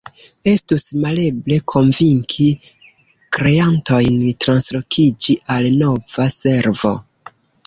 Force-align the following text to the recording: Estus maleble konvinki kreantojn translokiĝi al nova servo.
Estus 0.51 0.83
maleble 1.01 1.57
konvinki 1.73 2.47
kreantojn 3.37 4.17
translokiĝi 4.47 5.37
al 5.59 5.69
nova 5.85 6.29
servo. 6.39 6.97